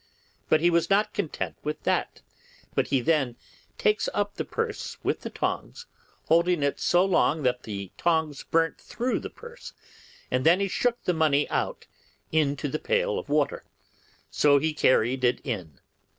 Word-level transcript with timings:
But 0.49 0.61
he 0.61 0.71
was 0.71 0.89
not 0.89 1.13
content 1.13 1.57
with 1.63 1.83
that, 1.83 2.23
but 2.73 2.87
he 2.87 3.01
then 3.01 3.35
takes 3.77 4.09
up 4.15 4.33
the 4.33 4.43
purse 4.43 4.97
with 5.03 5.21
the 5.21 5.29
tongs, 5.29 5.85
holding 6.25 6.63
it 6.63 6.79
so 6.79 7.05
long 7.05 7.43
till 7.43 7.53
the 7.61 7.91
tongs 7.99 8.43
burnt 8.43 8.79
through 8.81 9.19
the 9.19 9.29
purse, 9.29 9.73
and 10.31 10.43
then 10.43 10.59
he 10.59 10.67
shook 10.67 11.03
the 11.03 11.13
money 11.13 11.47
out 11.51 11.85
into 12.31 12.67
the 12.67 12.79
pail 12.79 13.19
of 13.19 13.29
water, 13.29 13.63
so 14.31 14.57
he 14.57 14.73
carried 14.73 15.23
it 15.23 15.39
in. 15.43 15.79